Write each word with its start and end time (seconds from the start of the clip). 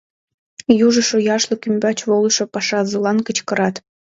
Южыжо 0.85 1.17
яшлык 1.35 1.61
ӱмбач 1.67 1.99
волышо 2.09 2.43
пашазылан 2.53 3.17
кычкырат: 3.27 3.75